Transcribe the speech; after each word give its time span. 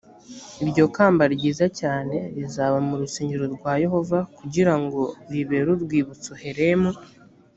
iryo 0.63 0.85
kamba 0.95 1.23
ryiza 1.35 1.65
cyane 1.79 2.15
rizaba 2.35 2.77
mu 2.87 2.95
rusengero 3.01 3.45
rwa 3.55 3.73
yehova 3.83 4.19
kugira 4.37 4.73
ngo 4.81 5.01
ribere 5.31 5.67
urwibutso 5.75 6.31
helemu 6.43 6.91